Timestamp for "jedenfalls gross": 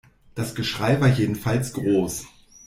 1.09-2.25